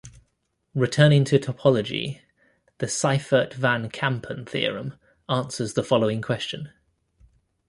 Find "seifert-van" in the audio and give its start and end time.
2.87-3.91